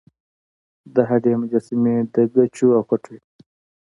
د 0.93 0.95
هډې 1.09 1.33
مجسمې 1.41 1.95
د 2.13 2.15
ګچو 2.33 2.67
او 2.77 2.81
خټو 2.87 3.09
وې 3.13 3.19